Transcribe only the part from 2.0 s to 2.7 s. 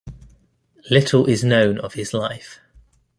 life.